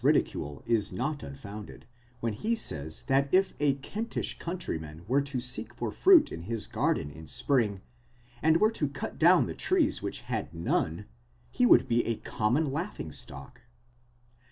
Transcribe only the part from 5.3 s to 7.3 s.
seek for fruit in his garden in